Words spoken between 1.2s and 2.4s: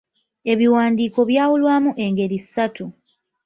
byawulwamu engeri